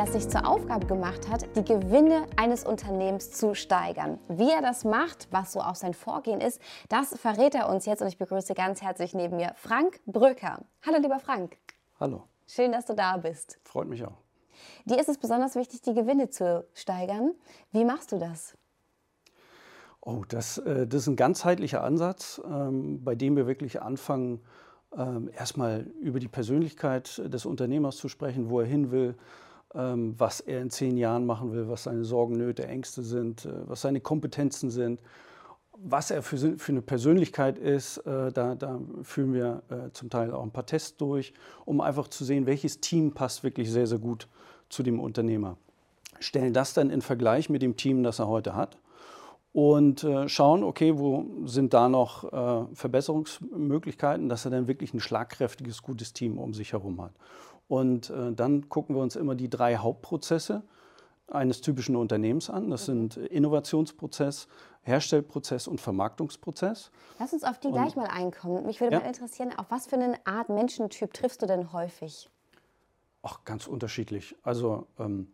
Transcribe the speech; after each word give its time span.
der 0.00 0.06
es 0.06 0.14
sich 0.14 0.30
zur 0.30 0.48
Aufgabe 0.48 0.86
gemacht 0.86 1.28
hat, 1.28 1.44
die 1.56 1.62
Gewinne 1.62 2.24
eines 2.38 2.64
Unternehmens 2.64 3.32
zu 3.32 3.54
steigern. 3.54 4.18
Wie 4.28 4.48
er 4.48 4.62
das 4.62 4.82
macht, 4.82 5.28
was 5.30 5.52
so 5.52 5.60
auch 5.60 5.74
sein 5.74 5.92
Vorgehen 5.92 6.40
ist, 6.40 6.58
das 6.88 7.10
verrät 7.18 7.54
er 7.54 7.68
uns 7.68 7.84
jetzt 7.84 8.00
und 8.00 8.08
ich 8.08 8.16
begrüße 8.16 8.54
ganz 8.54 8.80
herzlich 8.80 9.12
neben 9.12 9.36
mir 9.36 9.52
Frank 9.56 10.00
Bröker. 10.06 10.64
Hallo 10.86 10.96
lieber 11.02 11.20
Frank. 11.20 11.58
Hallo. 11.98 12.22
Schön, 12.46 12.72
dass 12.72 12.86
du 12.86 12.94
da 12.94 13.18
bist. 13.18 13.60
Freut 13.62 13.88
mich 13.88 14.02
auch. 14.02 14.16
Dir 14.86 14.98
ist 14.98 15.10
es 15.10 15.18
besonders 15.18 15.54
wichtig, 15.54 15.82
die 15.82 15.92
Gewinne 15.92 16.30
zu 16.30 16.64
steigern. 16.72 17.34
Wie 17.70 17.84
machst 17.84 18.10
du 18.12 18.18
das? 18.18 18.56
Oh, 20.00 20.24
das, 20.26 20.56
äh, 20.56 20.86
das 20.86 21.02
ist 21.02 21.08
ein 21.08 21.16
ganzheitlicher 21.16 21.84
Ansatz, 21.84 22.40
ähm, 22.46 23.04
bei 23.04 23.14
dem 23.14 23.36
wir 23.36 23.46
wirklich 23.46 23.82
anfangen, 23.82 24.40
ähm, 24.96 25.28
erstmal 25.36 25.82
über 26.00 26.20
die 26.20 26.28
Persönlichkeit 26.28 27.20
des 27.30 27.44
Unternehmers 27.44 27.98
zu 27.98 28.08
sprechen, 28.08 28.48
wo 28.48 28.60
er 28.60 28.66
hin 28.66 28.90
will, 28.90 29.14
was 29.72 30.40
er 30.40 30.62
in 30.62 30.70
zehn 30.70 30.96
Jahren 30.96 31.26
machen 31.26 31.52
will, 31.52 31.68
was 31.68 31.84
seine 31.84 32.04
Sorgen, 32.04 32.36
Nöte, 32.36 32.66
Ängste 32.66 33.02
sind, 33.02 33.46
äh, 33.46 33.52
was 33.66 33.82
seine 33.82 34.00
Kompetenzen 34.00 34.70
sind, 34.70 35.00
was 35.76 36.10
er 36.10 36.22
für, 36.22 36.58
für 36.58 36.72
eine 36.72 36.82
Persönlichkeit 36.82 37.56
ist. 37.56 37.98
Äh, 37.98 38.32
da, 38.32 38.54
da 38.56 38.80
führen 39.02 39.32
wir 39.32 39.62
äh, 39.70 39.92
zum 39.92 40.10
Teil 40.10 40.32
auch 40.32 40.42
ein 40.42 40.50
paar 40.50 40.66
Tests 40.66 40.96
durch, 40.96 41.32
um 41.64 41.80
einfach 41.80 42.08
zu 42.08 42.24
sehen, 42.24 42.46
welches 42.46 42.80
Team 42.80 43.12
passt 43.12 43.44
wirklich 43.44 43.70
sehr, 43.70 43.86
sehr 43.86 43.98
gut 43.98 44.26
zu 44.68 44.82
dem 44.82 44.98
Unternehmer. 44.98 45.56
Stellen 46.18 46.52
das 46.52 46.74
dann 46.74 46.90
in 46.90 47.00
Vergleich 47.00 47.48
mit 47.48 47.62
dem 47.62 47.76
Team, 47.76 48.02
das 48.02 48.18
er 48.18 48.28
heute 48.28 48.54
hat 48.54 48.76
und 49.52 50.06
schauen, 50.26 50.62
okay, 50.62 50.96
wo 50.96 51.24
sind 51.46 51.74
da 51.74 51.88
noch 51.88 52.68
Verbesserungsmöglichkeiten, 52.74 54.28
dass 54.28 54.44
er 54.44 54.52
dann 54.52 54.68
wirklich 54.68 54.94
ein 54.94 55.00
schlagkräftiges, 55.00 55.82
gutes 55.82 56.12
Team 56.12 56.38
um 56.38 56.54
sich 56.54 56.72
herum 56.72 57.00
hat. 57.00 57.12
Und 57.70 58.10
äh, 58.10 58.32
dann 58.32 58.68
gucken 58.68 58.96
wir 58.96 59.02
uns 59.02 59.14
immer 59.14 59.36
die 59.36 59.48
drei 59.48 59.76
Hauptprozesse 59.76 60.64
eines 61.28 61.60
typischen 61.60 61.94
Unternehmens 61.94 62.50
an. 62.50 62.68
Das 62.68 62.84
sind 62.84 63.16
Innovationsprozess, 63.16 64.48
Herstellprozess 64.82 65.68
und 65.68 65.80
Vermarktungsprozess. 65.80 66.90
Lass 67.20 67.32
uns 67.32 67.44
auf 67.44 67.60
die 67.60 67.68
und, 67.68 67.74
gleich 67.74 67.94
mal 67.94 68.08
einkommen. 68.08 68.66
Mich 68.66 68.80
würde 68.80 68.94
ja. 68.94 69.00
mal 69.00 69.06
interessieren, 69.06 69.56
auf 69.56 69.66
was 69.68 69.86
für 69.86 69.94
eine 69.94 70.16
Art 70.26 70.48
Menschentyp 70.48 71.14
triffst 71.14 71.42
du 71.42 71.46
denn 71.46 71.72
häufig? 71.72 72.28
Ach, 73.22 73.44
ganz 73.44 73.68
unterschiedlich. 73.68 74.34
Also 74.42 74.88
ähm, 74.98 75.28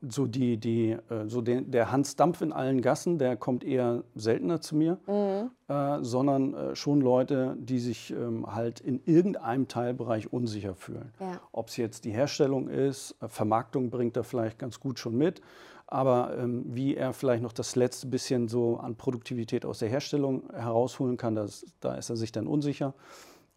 so, 0.00 0.26
die, 0.26 0.56
die, 0.58 0.90
äh, 0.90 1.26
so 1.26 1.40
den, 1.40 1.70
der 1.70 1.90
Hans 1.90 2.16
Dampf 2.16 2.40
in 2.40 2.52
allen 2.52 2.80
Gassen, 2.80 3.18
der 3.18 3.36
kommt 3.36 3.64
eher 3.64 4.04
seltener 4.14 4.60
zu 4.60 4.76
mir, 4.76 4.98
mhm. 5.06 5.50
äh, 5.68 6.02
sondern 6.02 6.54
äh, 6.54 6.76
schon 6.76 7.00
Leute, 7.00 7.56
die 7.58 7.78
sich 7.78 8.12
ähm, 8.12 8.46
halt 8.54 8.80
in 8.80 9.00
irgendeinem 9.04 9.68
Teilbereich 9.68 10.32
unsicher 10.32 10.74
fühlen. 10.74 11.12
Ja. 11.20 11.40
Ob 11.52 11.68
es 11.68 11.76
jetzt 11.76 12.04
die 12.04 12.12
Herstellung 12.12 12.68
ist, 12.68 13.16
äh, 13.20 13.28
Vermarktung 13.28 13.90
bringt 13.90 14.16
er 14.16 14.24
vielleicht 14.24 14.58
ganz 14.58 14.78
gut 14.78 14.98
schon 14.98 15.16
mit, 15.16 15.40
aber 15.86 16.36
ähm, 16.38 16.64
wie 16.66 16.94
er 16.94 17.12
vielleicht 17.12 17.42
noch 17.42 17.52
das 17.52 17.74
letzte 17.74 18.06
bisschen 18.06 18.46
so 18.48 18.76
an 18.76 18.96
Produktivität 18.96 19.64
aus 19.64 19.78
der 19.78 19.88
Herstellung 19.88 20.44
herausholen 20.52 21.16
kann, 21.16 21.34
das, 21.34 21.64
da 21.80 21.94
ist 21.94 22.10
er 22.10 22.16
sich 22.16 22.30
dann 22.30 22.46
unsicher. 22.46 22.94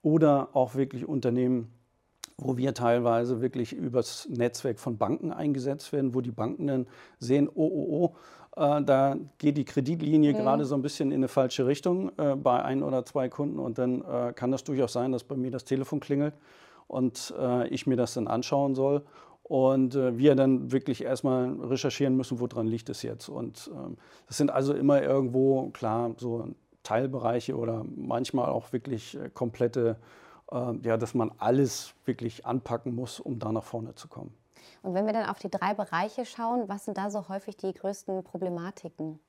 Oder 0.02 0.50
auch 0.54 0.74
wirklich 0.74 1.08
Unternehmen, 1.08 1.72
wo 2.42 2.58
wir 2.58 2.74
teilweise 2.74 3.42
wirklich 3.42 3.74
übers 3.74 4.28
Netzwerk 4.30 4.80
von 4.80 4.98
Banken 4.98 5.32
eingesetzt 5.32 5.94
werden, 5.94 6.14
wo 6.14 6.22
die 6.22 6.32
Banken 6.32 6.68
dann 6.68 6.88
sehen, 7.20 7.48
oh, 7.54 7.68
oh, 7.68 8.14
oh, 8.58 8.62
äh, 8.62 8.84
da 8.84 9.16
geht 9.38 9.58
die 9.58 9.66
Kreditlinie 9.66 10.34
mhm. 10.34 10.38
gerade 10.38 10.66
so 10.66 10.76
ein 10.76 10.82
bisschen 10.82 11.12
in 11.12 11.18
eine 11.18 11.28
falsche 11.28 11.68
Richtung 11.68 12.12
äh, 12.18 12.36
bei 12.36 12.62
ein 12.64 12.84
oder 12.84 13.06
zwei 13.06 13.30
Kunden 13.30 13.60
und 13.60 13.78
dann 13.78 14.02
äh, 14.02 14.34
kann 14.34 14.52
das 14.52 14.64
durchaus 14.64 14.94
sein, 14.94 15.12
dass 15.12 15.24
bei 15.24 15.36
mir 15.36 15.52
das 15.52 15.64
Telefon 15.64 16.00
klingelt 16.00 16.34
und 16.88 17.34
äh, 17.40 17.68
ich 17.68 17.88
mir 17.88 17.96
das 17.96 18.16
dann 18.16 18.28
anschauen 18.28 18.76
soll 18.76 19.04
und 19.44 19.96
äh, 19.96 20.18
wir 20.18 20.36
dann 20.36 20.72
wirklich 20.72 21.04
erstmal 21.04 21.52
recherchieren 21.62 22.16
müssen, 22.18 22.40
woran 22.40 22.68
liegt 22.68 22.90
es 22.90 23.04
jetzt. 23.04 23.30
Und 23.30 23.70
ähm, 23.74 23.98
das 24.28 24.38
sind 24.38 24.50
also 24.50 24.74
immer 24.74 25.02
irgendwo, 25.02 25.70
klar, 25.72 26.16
so 26.18 26.48
Teilbereiche 26.84 27.56
oder 27.56 27.86
manchmal 27.96 28.50
auch 28.50 28.74
wirklich 28.74 29.18
äh, 29.18 29.30
komplette 29.30 29.98
ja, 30.54 30.98
dass 30.98 31.14
man 31.14 31.32
alles 31.38 31.94
wirklich 32.06 32.46
anpacken 32.46 32.94
muss, 32.94 33.20
um 33.20 33.40
da 33.40 33.52
nach 33.52 33.64
vorne 33.64 33.96
zu 33.96 34.08
kommen. 34.08 34.34
Und 34.82 34.94
wenn 34.94 35.06
wir 35.06 35.14
dann 35.14 35.30
auf 35.30 35.40
die 35.40 35.50
drei 35.50 35.74
Bereiche 35.74 36.26
schauen, 36.26 36.68
was 36.68 36.86
sind 36.86 36.98
da 36.98 37.10
so 37.10 37.30
häufig 37.30 37.56
die 37.58 37.72
größten 37.74 38.24
Problematiken? 38.24 39.20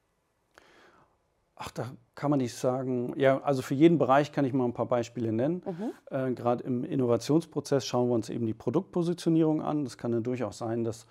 Ach, 1.55 1.71
da 1.71 1.93
kann 2.15 2.31
man 2.31 2.41
nicht 2.41 2.55
sagen. 2.55 3.12
Ja, 3.16 3.41
also 3.43 3.62
für 3.62 3.75
jeden 3.75 3.99
Bereich 3.99 4.32
kann 4.32 4.44
ich 4.44 4.53
mal 4.53 4.65
ein 4.65 4.72
paar 4.72 4.87
Beispiele 4.87 5.32
nennen. 5.32 5.62
Mhm. 5.65 5.93
Äh, 6.11 6.32
Gerade 6.32 6.65
im 6.65 6.84
Innovationsprozess 6.84 7.87
schauen 7.87 8.09
wir 8.09 8.15
uns 8.15 8.31
eben 8.31 8.47
die 8.47 8.55
Produktpositionierung 8.55 9.62
an. 9.62 9.84
Das 9.84 9.99
kann 9.99 10.12
dann 10.12 10.25
durchaus 10.25 10.59
sein, 10.59 10.82
dass 10.82 11.06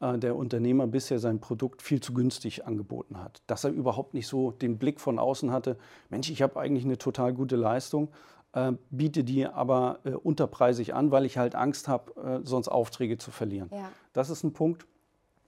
äh, 0.00 0.18
der 0.18 0.36
Unternehmer 0.36 0.86
bisher 0.86 1.18
sein 1.18 1.40
Produkt 1.40 1.82
viel 1.82 2.00
zu 2.00 2.12
günstig 2.12 2.66
angeboten 2.66 3.18
hat. 3.18 3.42
Dass 3.46 3.64
er 3.64 3.70
überhaupt 3.70 4.14
nicht 4.14 4.28
so 4.28 4.50
den 4.50 4.78
Blick 4.78 5.00
von 5.00 5.18
außen 5.18 5.50
hatte, 5.50 5.78
Mensch, 6.10 6.30
ich 6.30 6.42
habe 6.42 6.60
eigentlich 6.60 6.84
eine 6.84 6.98
total 6.98 7.32
gute 7.32 7.56
Leistung, 7.56 8.08
äh, 8.52 8.72
biete 8.90 9.24
die 9.24 9.46
aber 9.46 10.00
äh, 10.04 10.10
unterpreisig 10.10 10.94
an, 10.94 11.10
weil 11.10 11.24
ich 11.24 11.38
halt 11.38 11.54
Angst 11.54 11.88
habe, 11.88 12.40
äh, 12.42 12.46
sonst 12.46 12.68
Aufträge 12.68 13.18
zu 13.18 13.30
verlieren. 13.30 13.70
Ja. 13.72 13.90
Das 14.12 14.30
ist 14.30 14.44
ein 14.44 14.52
Punkt, 14.52 14.86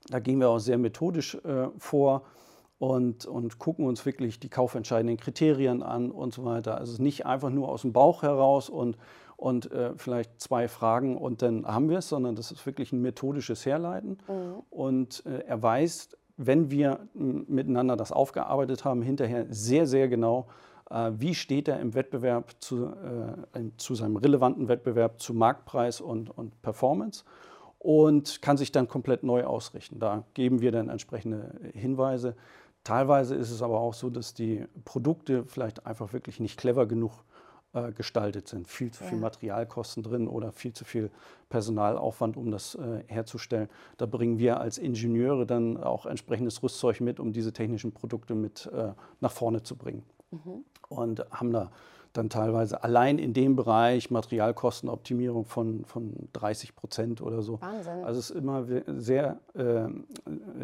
da 0.09 0.19
gehen 0.19 0.39
wir 0.39 0.49
auch 0.49 0.59
sehr 0.59 0.77
methodisch 0.77 1.35
äh, 1.35 1.69
vor 1.77 2.23
und, 2.77 3.25
und 3.25 3.57
gucken 3.57 3.85
uns 3.85 4.05
wirklich 4.05 4.39
die 4.39 4.49
kaufentscheidenden 4.49 5.17
Kriterien 5.17 5.81
an 5.81 6.11
und 6.11 6.33
so 6.33 6.45
weiter. 6.45 6.77
Also 6.77 7.01
nicht 7.01 7.25
einfach 7.25 7.49
nur 7.49 7.69
aus 7.69 7.81
dem 7.81 7.93
Bauch 7.93 8.21
heraus 8.21 8.69
und, 8.69 8.97
und 9.37 9.71
äh, 9.71 9.93
vielleicht 9.95 10.41
zwei 10.41 10.67
Fragen 10.67 11.17
und 11.17 11.41
dann 11.41 11.65
haben 11.65 11.89
wir 11.89 11.99
es, 11.99 12.09
sondern 12.09 12.35
das 12.35 12.51
ist 12.51 12.65
wirklich 12.65 12.91
ein 12.91 13.01
methodisches 13.01 13.65
Herleiten. 13.65 14.17
Mhm. 14.27 14.63
Und 14.69 15.25
äh, 15.25 15.45
er 15.47 15.61
weiß, 15.61 16.09
wenn 16.37 16.69
wir 16.69 17.07
miteinander 17.13 17.95
das 17.95 18.11
aufgearbeitet 18.11 18.83
haben, 18.83 19.01
hinterher 19.01 19.45
sehr, 19.49 19.87
sehr 19.87 20.09
genau, 20.09 20.47
wie 20.89 21.33
steht 21.33 21.67
er 21.67 21.79
im 21.79 21.95
Wettbewerb 21.95 22.55
zu, 22.59 22.85
äh, 22.85 23.61
zu 23.77 23.95
seinem 23.95 24.17
relevanten 24.17 24.67
Wettbewerb 24.67 25.19
zu 25.19 25.33
Marktpreis 25.33 25.99
und, 25.99 26.29
und 26.29 26.61
Performance 26.61 27.23
und 27.79 28.41
kann 28.41 28.57
sich 28.57 28.71
dann 28.71 28.87
komplett 28.87 29.23
neu 29.23 29.45
ausrichten. 29.45 29.99
Da 29.99 30.23
geben 30.33 30.61
wir 30.61 30.71
dann 30.71 30.89
entsprechende 30.89 31.55
Hinweise. 31.73 32.35
Teilweise 32.83 33.35
ist 33.35 33.51
es 33.51 33.61
aber 33.61 33.79
auch 33.79 33.93
so, 33.93 34.09
dass 34.09 34.33
die 34.33 34.65
Produkte 34.85 35.45
vielleicht 35.45 35.85
einfach 35.85 36.13
wirklich 36.13 36.39
nicht 36.39 36.57
clever 36.57 36.85
genug 36.85 37.23
äh, 37.73 37.91
gestaltet 37.91 38.47
sind. 38.47 38.67
Viel 38.67 38.91
zu 38.91 39.03
viel 39.03 39.17
Materialkosten 39.17 40.01
drin 40.01 40.27
oder 40.27 40.51
viel 40.51 40.71
zu 40.73 40.85
viel 40.85 41.11
Personalaufwand, 41.49 42.37
um 42.37 42.49
das 42.49 42.75
äh, 42.75 43.03
herzustellen. 43.07 43.69
Da 43.97 44.05
bringen 44.05 44.39
wir 44.39 44.59
als 44.59 44.77
Ingenieure 44.77 45.45
dann 45.45 45.77
auch 45.83 46.05
entsprechendes 46.05 46.63
Rüstzeug 46.63 47.01
mit, 47.01 47.19
um 47.19 47.33
diese 47.33 47.53
technischen 47.53 47.91
Produkte 47.91 48.33
mit 48.33 48.67
äh, 48.67 48.93
nach 49.19 49.31
vorne 49.31 49.61
zu 49.61 49.75
bringen. 49.75 50.03
Mhm. 50.31 50.65
Und 50.89 51.25
haben 51.31 51.51
da 51.51 51.71
dann 52.15 52.29
teilweise 52.29 52.83
allein 52.83 53.19
in 53.19 53.33
dem 53.33 53.55
Bereich 53.55 54.09
Materialkostenoptimierung 54.09 55.45
von, 55.45 55.85
von 55.85 56.29
30 56.33 56.75
Prozent 56.75 57.21
oder 57.21 57.41
so. 57.41 57.61
Wahnsinn. 57.61 58.03
Also 58.03 58.19
es 58.19 58.29
ist 58.29 58.37
immer 58.37 58.65
sehr, 58.87 59.39
äh, 59.53 59.87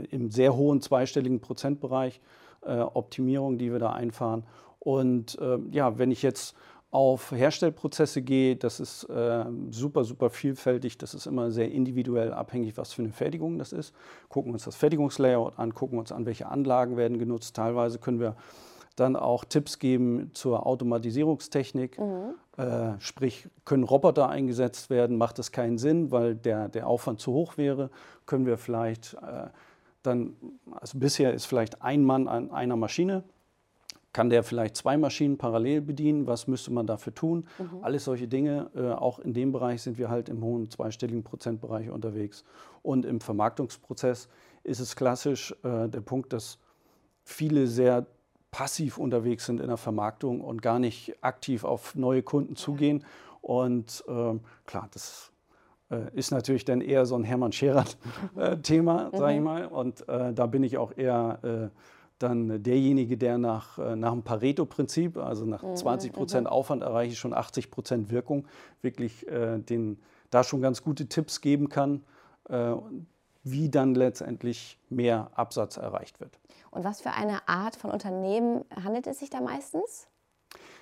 im 0.10 0.32
sehr 0.32 0.56
hohen 0.56 0.82
zweistelligen 0.82 1.42
Prozentbereich 1.42 2.22
äh, 2.62 2.80
Optimierung, 2.80 3.58
die 3.58 3.72
wir 3.72 3.80
da 3.80 3.92
einfahren. 3.92 4.44
Und 4.80 5.38
äh, 5.40 5.58
ja, 5.72 5.98
wenn 5.98 6.12
ich 6.12 6.22
jetzt 6.22 6.56
auf 6.90 7.32
Herstellprozesse 7.32 8.22
gehe, 8.22 8.58
das 8.58 8.80
ist 8.80 9.06
äh, 9.06 9.46
super, 9.70 10.04
super 10.04 10.30
vielfältig. 10.30 10.98
Das 10.98 11.14
ist 11.14 11.26
immer 11.26 11.52
sehr 11.52 11.72
individuell 11.72 12.34
abhängig, 12.34 12.78
was 12.78 12.92
für 12.92 13.02
eine 13.02 13.14
Fertigung 13.14 13.58
das 13.58 13.72
ist. 13.72 13.94
Gucken 14.28 14.52
uns 14.52 14.66
das 14.66 14.76
Fertigungslayout 14.76 15.58
an, 15.58 15.74
gucken 15.74 16.00
uns 16.00 16.12
an, 16.12 16.26
welche 16.26 16.48
Anlagen 16.48 16.98
werden 16.98 17.18
genutzt. 17.18 17.56
Teilweise 17.56 17.98
können 17.98 18.20
wir 18.20 18.36
dann 18.96 19.16
auch 19.16 19.46
Tipps 19.46 19.80
geben 19.80 20.32
zur 20.34 20.66
Automatisierungstechnik. 20.66 22.00
Mhm. 22.00 22.36
Äh, 22.58 23.00
sprich, 23.00 23.48
können 23.66 23.84
Roboter 23.84 24.30
eingesetzt 24.30 24.90
werden? 24.90 25.18
Macht 25.18 25.40
das 25.40 25.52
keinen 25.52 25.78
Sinn, 25.78 26.12
weil 26.12 26.36
der, 26.36 26.70
der 26.70 26.88
Aufwand 26.88 27.20
zu 27.20 27.32
hoch 27.34 27.58
wäre? 27.58 27.90
Können 28.26 28.46
wir 28.46 28.58
vielleicht 28.58 29.14
äh, 29.16 29.48
dann, 30.04 30.36
also 30.72 30.98
bisher 30.98 31.34
ist 31.34 31.46
vielleicht 31.46 31.82
ein 31.82 32.04
Mann 32.04 32.28
an 32.28 32.52
einer 32.52 32.76
Maschine, 32.76 33.24
kann 34.14 34.30
der 34.30 34.44
vielleicht 34.44 34.76
zwei 34.76 34.98
Maschinen 34.98 35.38
parallel 35.38 35.82
bedienen? 35.82 36.28
Was 36.28 36.48
müsste 36.48 36.72
man 36.74 36.86
dafür 36.86 37.16
tun? 37.16 37.48
Mhm. 37.58 37.84
Alles 37.84 38.04
solche 38.04 38.28
Dinge. 38.28 38.70
Äh, 38.76 38.92
auch 38.92 39.20
in 39.20 39.34
dem 39.34 39.54
Bereich 39.54 39.82
sind 39.82 39.98
wir 39.98 40.10
halt 40.10 40.28
im 40.28 40.44
hohen 40.44 40.70
zweistelligen 40.70 41.24
Prozentbereich 41.24 41.90
unterwegs. 41.90 42.44
Und 42.84 43.06
im 43.06 43.22
Vermarktungsprozess 43.22 44.28
ist 44.64 44.80
es 44.80 44.96
klassisch 44.96 45.56
äh, 45.64 45.88
der 45.88 46.02
Punkt, 46.02 46.34
dass 46.34 46.58
viele 47.24 47.68
sehr 47.68 48.06
passiv 48.52 48.98
unterwegs 48.98 49.46
sind 49.46 49.62
in 49.62 49.68
der 49.68 49.78
Vermarktung 49.78 50.42
und 50.42 50.62
gar 50.62 50.78
nicht 50.78 51.16
aktiv 51.22 51.64
auf 51.64 51.96
neue 51.96 52.22
Kunden 52.22 52.56
zugehen. 52.56 53.06
Und 53.42 54.04
ähm, 54.08 54.42
klar, 54.66 54.90
das 54.94 55.32
äh, 55.90 56.14
ist 56.14 56.32
natürlich 56.32 56.66
dann 56.66 56.82
eher 56.82 57.06
so 57.06 57.16
ein 57.16 57.24
Hermann 57.24 57.54
Scherer-Thema, 57.54 59.10
äh, 59.12 59.18
sage 59.18 59.34
ich 59.34 59.40
mhm. 59.40 59.46
mal. 59.46 59.66
Und 59.66 60.08
äh, 60.08 60.34
da 60.34 60.46
bin 60.46 60.64
ich 60.64 60.78
auch 60.78 60.96
eher 60.96 61.40
äh, 61.44 61.78
dann 62.20 62.62
derjenige, 62.62 63.18
der 63.18 63.38
nach, 63.38 63.80
äh, 63.80 63.96
nach 63.96 64.12
dem 64.12 64.22
Pareto-Prinzip, 64.22 65.18
also 65.18 65.46
nach 65.46 65.64
20 65.74 66.12
mhm, 66.12 66.16
Prozent 66.16 66.44
mhm. 66.44 66.52
Aufwand 66.52 66.84
erreiche 66.84 67.14
ich 67.14 67.20
schon 67.20 67.34
80 67.34 67.72
Prozent 67.72 68.12
Wirkung, 68.12 68.46
wirklich 68.82 69.28
äh, 69.28 69.58
den, 69.60 69.98
da 70.30 70.44
schon 70.44 70.62
ganz 70.62 70.84
gute 70.84 71.08
Tipps 71.08 71.42
geben 71.42 71.70
kann 71.70 72.04
wie 73.44 73.70
dann 73.70 73.96
letztendlich 73.96 74.78
mehr 74.90 75.32
Absatz 75.36 75.78
erreicht 75.78 76.20
wird. 76.20 76.40
Und 76.70 76.84
was 76.84 77.02
für 77.02 77.12
eine 77.12 77.48
Art 77.48 77.76
von 77.76 77.92
Unternehmen 77.92 78.64
handelt 78.84 79.08
es 79.08 79.20
sich 79.20 79.30
da 79.30 79.42
meistens? 79.42 80.08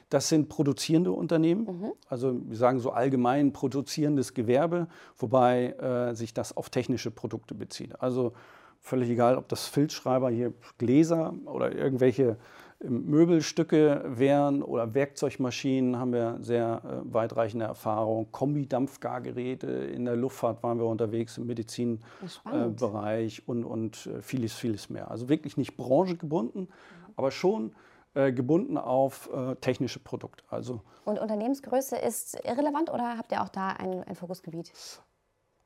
Das 0.09 0.27
sind 0.27 0.49
produzierende 0.49 1.11
Unternehmen, 1.11 1.65
mhm. 1.65 1.91
also 2.07 2.35
wir 2.43 2.57
sagen 2.57 2.79
so 2.79 2.91
allgemein 2.91 3.53
produzierendes 3.53 4.33
Gewerbe, 4.33 4.87
wobei 5.17 5.69
äh, 5.73 6.15
sich 6.15 6.33
das 6.33 6.57
auf 6.57 6.71
technische 6.71 7.11
Produkte 7.11 7.53
bezieht. 7.53 8.01
Also 8.01 8.33
völlig 8.79 9.09
egal, 9.09 9.37
ob 9.37 9.47
das 9.49 9.67
Filzschreiber 9.67 10.31
hier 10.31 10.53
Gläser 10.79 11.33
oder 11.45 11.75
irgendwelche 11.75 12.37
Möbelstücke 12.81 14.03
wären 14.05 14.63
oder 14.63 14.93
Werkzeugmaschinen 14.93 15.97
haben 15.97 16.13
wir 16.13 16.37
sehr 16.41 16.81
äh, 16.83 17.13
weitreichende 17.13 17.65
Erfahrung. 17.65 18.31
Kombi-Dampfgargeräte 18.31 19.67
in 19.67 20.05
der 20.05 20.15
Luftfahrt 20.15 20.63
waren 20.63 20.79
wir 20.79 20.85
unterwegs, 20.85 21.37
im 21.37 21.47
Medizinbereich 21.47 23.39
äh, 23.39 23.41
und, 23.45 23.65
und 23.65 24.07
äh, 24.07 24.21
vieles, 24.21 24.53
vieles 24.53 24.89
mehr. 24.89 25.11
Also 25.11 25.27
wirklich 25.27 25.57
nicht 25.57 25.75
branchengebunden, 25.75 26.61
mhm. 26.61 27.13
aber 27.17 27.31
schon 27.31 27.73
äh, 28.13 28.31
gebunden 28.31 28.77
auf 28.77 29.29
äh, 29.33 29.55
technische 29.55 29.99
Produkte. 29.99 30.43
Also 30.49 30.81
und 31.03 31.19
Unternehmensgröße 31.19 31.97
ist 31.97 32.39
irrelevant 32.45 32.89
oder 32.89 33.17
habt 33.17 33.31
ihr 33.31 33.41
auch 33.43 33.49
da 33.49 33.69
ein, 33.69 34.03
ein 34.03 34.15
Fokusgebiet? 34.15 34.71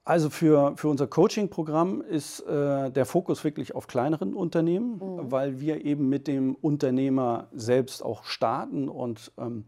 Also 0.06 0.30
für, 0.30 0.74
für 0.76 0.90
unser 0.90 1.08
Coaching-Programm 1.08 2.02
ist 2.02 2.42
äh, 2.42 2.92
der 2.92 3.06
Fokus 3.06 3.44
wirklich 3.46 3.74
auf 3.74 3.88
kleineren 3.88 4.34
Unternehmen, 4.34 4.96
mhm. 4.96 5.32
weil 5.32 5.62
wir 5.62 5.86
eben 5.86 6.10
mit 6.10 6.28
dem 6.28 6.56
Unternehmer 6.56 7.48
selbst 7.54 8.04
auch 8.04 8.26
starten 8.26 8.90
und 8.90 9.32
ähm, 9.38 9.64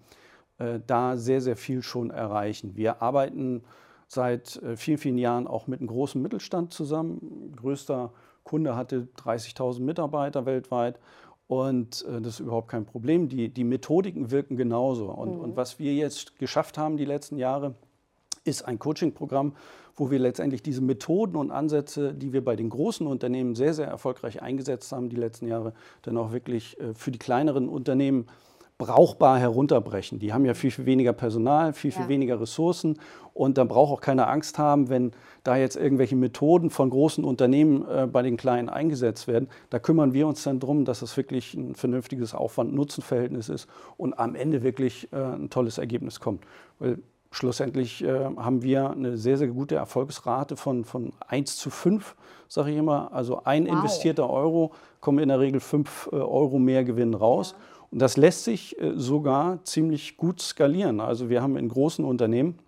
äh, 0.58 0.80
da 0.86 1.16
sehr, 1.16 1.40
sehr 1.40 1.56
viel 1.56 1.82
schon 1.82 2.12
erreichen. 2.12 2.76
Wir 2.76 3.02
arbeiten 3.02 3.64
seit 4.08 4.58
äh, 4.58 4.76
vielen, 4.76 4.98
vielen 4.98 5.18
Jahren 5.18 5.48
auch 5.48 5.68
mit 5.68 5.80
einem 5.80 5.88
großen 5.88 6.22
Mittelstand 6.22 6.74
zusammen. 6.74 7.54
Größter 7.56 8.12
Kunde 8.44 8.76
hatte 8.76 9.08
30.000 9.18 9.82
Mitarbeiter 9.82 10.46
weltweit 10.46 11.00
und 11.48 12.06
äh, 12.10 12.20
das 12.20 12.36
ist 12.36 12.40
überhaupt 12.42 12.68
kein 12.68 12.86
Problem. 12.86 13.30
Die, 13.30 13.50
die 13.50 13.64
Methodiken 13.64 14.32
wirken 14.32 14.58
genauso. 14.58 15.12
Und, 15.12 15.36
mhm. 15.36 15.40
und 15.40 15.56
was 15.56 15.80
wir 15.80 15.94
jetzt 15.94 16.38
geschafft 16.40 16.78
haben 16.78 16.98
die 16.98 17.06
letzten 17.06 17.38
Jahre, 17.38 17.76
ist 18.46 18.64
ein 18.64 18.80
Coaching-Programm, 18.80 19.54
wo 19.96 20.12
wir 20.12 20.20
letztendlich 20.20 20.62
diese 20.62 20.82
Methoden 20.82 21.36
und 21.36 21.52
Ansätze, 21.52 22.14
die 22.14 22.34
wir 22.34 22.44
bei 22.44 22.56
den 22.56 22.70
großen 22.70 23.08
Unternehmen 23.08 23.56
sehr, 23.56 23.74
sehr 23.74 23.88
erfolgreich 23.88 24.42
eingesetzt 24.42 24.92
haben 24.92 25.10
die 25.10 25.16
letzten 25.16 25.48
Jahre, 25.48 25.74
dann 26.02 26.18
auch 26.18 26.32
wirklich 26.32 26.80
äh, 26.80 26.94
für 26.94 27.12
die 27.12 27.20
kleineren 27.20 27.70
Unternehmen 27.70 28.28
brauchbar 28.78 29.40
herunterbrechen. 29.40 30.20
Die 30.20 30.34
haben 30.34 30.44
ja 30.44 30.54
viel, 30.54 30.70
viel 30.70 30.86
weniger 30.86 31.14
Personal, 31.14 31.72
viel, 31.72 31.92
viel 31.92 32.04
ja. 32.04 32.10
weniger 32.10 32.42
Ressourcen 32.42 33.00
und 33.34 33.58
da 33.58 33.64
braucht 33.64 33.92
auch 33.94 34.02
keine 34.02 34.28
Angst 34.28 34.58
haben, 34.58 34.90
wenn 34.90 35.12
da 35.44 35.56
jetzt 35.56 35.78
irgendwelche 35.78 36.18
Methoden 36.18 36.70
von 36.70 36.90
großen 36.90 37.24
Unternehmen 37.24 37.88
äh, 37.88 38.06
bei 38.06 38.22
den 38.22 38.36
Kleinen 38.36 38.68
eingesetzt 38.68 39.30
werden. 39.30 39.48
Da 39.70 39.80
kümmern 39.80 40.14
wir 40.14 40.28
uns 40.28 40.44
dann 40.44 40.60
darum, 40.60 40.84
dass 40.84 41.02
es 41.02 41.16
wirklich 41.16 41.54
ein 41.54 41.76
vernünftiges 41.76 42.36
Aufwand-Nutzen-Verhältnis 42.36 43.48
ist 43.48 43.68
und 43.96 44.20
am 44.20 44.36
Ende 44.36 44.62
wirklich 44.62 45.08
äh, 45.14 45.18
ein 45.18 45.50
tolles 45.50 45.78
Ergebnis 45.78 46.20
kommt. 46.20 46.44
Weil 46.80 47.00
schlussendlich 47.36 48.04
äh, 48.04 48.26
haben 48.38 48.64
wir 48.64 48.92
eine 48.92 49.18
sehr, 49.18 49.38
sehr 49.38 49.50
gute 49.50 49.76
Erfolgsrate 49.76 50.56
von, 50.56 50.86
von 50.86 51.14
1 51.28 51.58
zu 51.58 51.70
5, 51.70 52.16
sage 52.48 52.72
ich 52.72 52.78
immer. 52.78 53.12
Also 53.14 53.44
ein 53.44 53.66
wow. 53.66 53.74
investierter 53.74 54.30
Euro 54.30 54.72
kommen 55.02 55.20
in 55.20 55.30
der 55.30 55.40
Regel 55.40 55.60
5 55.60 56.10
äh, 56.12 56.16
Euro 56.16 56.60
mehr 56.60 56.84
Gewinn 56.84 57.14
raus. 57.14 57.56
Ja. 57.58 57.66
Und 57.92 58.00
das 58.00 58.18
lässt 58.18 58.44
sich 58.44 58.80
äh, 58.82 58.94
sogar 58.96 59.64
ziemlich 59.64 60.18
gut 60.18 60.42
skalieren. 60.42 61.00
Also 61.00 61.30
wir 61.30 61.42
haben 61.42 61.58
in 61.58 61.70
großen 61.70 62.04
Unternehmen, 62.06 62.60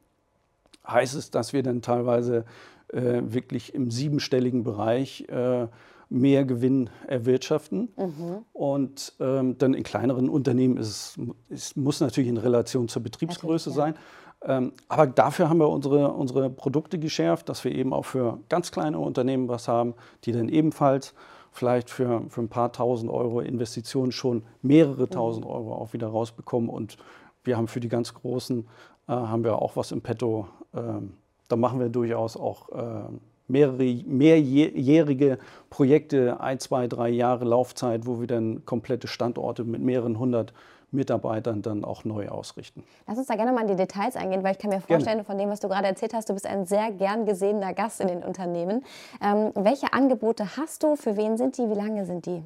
heißt 0.88 1.16
es, 1.16 1.31
dass 1.31 1.54
wir 1.54 1.63
dann 1.63 1.81
teilweise 1.81 2.46
äh, 2.90 3.22
wirklich 3.24 3.74
im 3.74 3.92
siebenstelligen 3.92 4.63
Bereich 4.63 5.28
äh, 5.30 5.68
mehr 6.09 6.45
Gewinn 6.45 6.89
erwirtschaften. 7.07 7.89
Mhm. 7.98 8.45
Und 8.54 9.13
ähm, 9.19 9.57
dann 9.57 9.74
in 9.74 9.83
kleineren 9.83 10.30
Unternehmen 10.30 10.77
ist 10.77 11.18
es, 11.50 11.75
muss 11.75 12.00
natürlich 12.00 12.30
in 12.30 12.38
Relation 12.38 12.88
zur 12.88 13.04
Betriebsgröße 13.04 13.69
ja. 13.71 13.75
sein. 13.75 13.95
Ähm, 14.44 14.74
aber 14.88 15.07
dafür 15.07 15.50
haben 15.50 15.59
wir 15.59 15.69
unsere, 15.69 16.13
unsere 16.13 16.50
Produkte 16.50 17.00
geschärft, 17.00 17.50
dass 17.50 17.63
wir 17.63 17.74
eben 17.74 17.94
auch 17.94 18.06
für 18.06 18.39
ganz 18.50 18.71
kleine 18.71 19.00
Unternehmen 19.00 19.48
was 19.48 19.68
haben, 19.68 19.95
die 20.24 20.31
dann 20.31 20.48
ebenfalls 20.48 21.13
vielleicht 21.51 21.89
für, 21.89 22.24
für 22.30 22.42
ein 22.42 22.50
paar 22.50 22.71
tausend 22.71 23.12
Euro 23.12 23.39
Investitionen 23.39 24.12
schon 24.12 24.44
mehrere 24.62 25.03
mhm. 25.03 25.10
tausend 25.10 25.45
Euro 25.45 25.74
auch 25.74 25.94
wieder 25.94 26.07
rausbekommen. 26.07 26.69
Und 26.69 26.98
wir 27.44 27.57
haben 27.57 27.68
für 27.68 27.80
die 27.80 27.89
ganz 27.89 28.13
Großen, 28.13 28.68
äh, 29.07 29.12
haben 29.12 29.44
wir 29.44 29.62
auch 29.62 29.75
was 29.75 29.92
im 29.92 30.01
Petto. 30.01 30.48
Ähm, 30.74 31.13
da 31.48 31.56
machen 31.56 31.80
wir 31.80 31.89
durchaus 31.89 32.38
auch 32.38 32.69
äh, 32.69 33.10
mehrere 33.48 33.84
mehrjährige 34.06 35.40
Projekte, 35.70 36.40
ein, 36.40 36.60
zwei, 36.60 36.88
drei 36.88 37.10
Jahre 37.10 37.46
Laufzeit, 37.46 38.06
wo 38.06 38.20
wir 38.20 38.28
dann 38.28 38.66
komplette 38.66 39.08
Standorte 39.08 39.64
mit 39.64 39.82
mehreren 39.82 40.20
hundert 40.20 40.54
Mitarbeitern 40.92 41.62
dann 41.62 41.84
auch 41.84 42.06
neu 42.06 42.30
ausrichten. 42.30 42.84
Lass 43.08 43.18
uns 43.18 43.28
da 43.28 43.36
gerne 43.36 43.52
mal 43.52 43.62
in 43.62 43.68
die 43.68 43.76
Details 43.76 44.16
eingehen, 44.16 44.44
weil 44.44 44.54
ich 44.54 44.58
kann 44.58 44.70
mir 44.70 44.80
vorstellen, 44.80 45.18
gerne. 45.18 45.26
von 45.26 45.38
dem, 45.38 45.50
was 45.50 45.60
du 45.60 45.68
gerade 45.68 45.88
erzählt 45.88 46.14
hast, 46.14 46.30
du 46.30 46.34
bist 46.34 46.48
ein 46.48 46.66
sehr 46.66 46.92
gern 46.92 47.26
gesehener 47.26 47.74
Gast 47.74 48.00
in 48.00 48.08
den 48.08 48.24
Unternehmen. 48.24 48.86
Ähm, 49.22 49.52
welche 49.54 49.92
Angebote 49.92 50.56
hast 50.56 50.84
du? 50.84 50.96
Für 50.96 51.18
wen 51.18 51.38
sind 51.38 51.58
die? 51.58 51.70
Wie 51.70 51.74
lange 51.74 52.06
sind 52.06 52.26
die? 52.26 52.42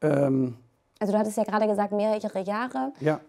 Ähm, 0.00 0.56
also 0.98 1.12
du 1.12 1.18
hattest 1.18 1.36
ja 1.36 1.44
gerade 1.44 1.66
gesagt, 1.66 1.92
mehrere 1.92 2.40
Jahre. 2.40 2.92
Ja, 3.00 3.20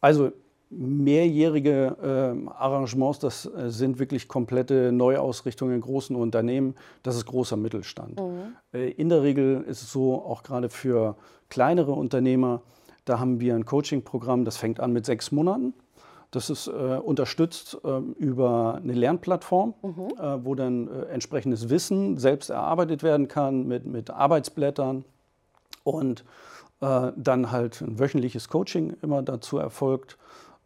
also 0.00 0.32
mehrjährige 0.70 1.96
äh, 2.46 2.50
Arrangements, 2.50 3.18
das 3.18 3.46
äh, 3.46 3.70
sind 3.70 3.98
wirklich 3.98 4.28
komplette 4.28 4.92
Neuausrichtungen 4.92 5.74
in 5.74 5.80
großen 5.80 6.14
Unternehmen. 6.14 6.76
Das 7.02 7.16
ist 7.16 7.26
großer 7.26 7.56
Mittelstand. 7.56 8.20
Mhm. 8.20 8.54
Äh, 8.72 8.90
in 8.90 9.08
der 9.08 9.22
Regel 9.22 9.64
ist 9.66 9.82
es 9.82 9.92
so, 9.92 10.14
auch 10.14 10.42
gerade 10.42 10.68
für 10.68 11.16
kleinere 11.48 11.92
Unternehmer, 11.92 12.62
da 13.04 13.18
haben 13.18 13.40
wir 13.40 13.56
ein 13.56 13.64
Coaching-Programm, 13.64 14.44
das 14.44 14.56
fängt 14.56 14.78
an 14.78 14.92
mit 14.92 15.04
sechs 15.04 15.32
Monaten. 15.32 15.74
Das 16.30 16.48
ist 16.48 16.68
äh, 16.68 16.70
unterstützt 16.70 17.78
äh, 17.82 17.98
über 18.18 18.78
eine 18.80 18.92
Lernplattform, 18.92 19.74
mhm. 19.82 20.08
äh, 20.16 20.44
wo 20.44 20.54
dann 20.54 20.86
äh, 20.86 21.06
entsprechendes 21.06 21.68
Wissen 21.68 22.18
selbst 22.18 22.50
erarbeitet 22.50 23.02
werden 23.02 23.26
kann 23.26 23.66
mit, 23.66 23.86
mit 23.86 24.10
Arbeitsblättern 24.10 25.04
und 25.84 26.24
dann 26.82 27.50
halt 27.50 27.82
ein 27.82 27.98
wöchentliches 27.98 28.48
Coaching 28.48 28.96
immer 29.02 29.22
dazu 29.22 29.58
erfolgt. 29.58 30.16